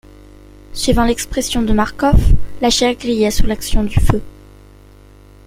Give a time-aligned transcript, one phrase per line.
[0.73, 2.19] Suivant l'expression de Marcof,
[2.59, 4.19] la chair grillait sous l'action du feu.